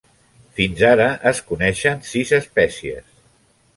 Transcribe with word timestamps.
Fins 0.59 0.81
ara 0.91 1.05
es 1.33 1.43
coneixen 1.51 2.03
sis 2.13 2.33
espècies. 2.41 3.05